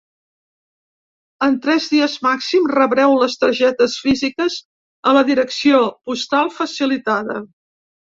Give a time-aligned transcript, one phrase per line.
[1.47, 4.59] En tres dies màxim rebreu les targetes físiques
[5.13, 7.43] a la direcció postal facilitada.